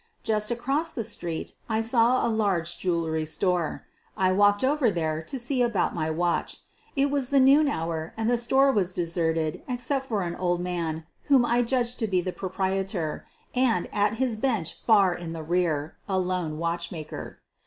[0.23, 3.85] Just across the street I saw a large jewelry store.
[4.17, 6.57] I walked over there to see about my watch.
[6.95, 11.05] It was the noon hour and the store was deserted except for an old man
[11.25, 15.95] whom I judged to be the proprietor, and, at his bench far in the rear,
[16.09, 17.39] a lone watchmaker.